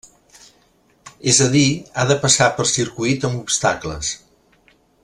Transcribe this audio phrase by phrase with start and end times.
[1.33, 1.67] És a dir,
[2.03, 4.15] ha de passar per circuit amb obstacles.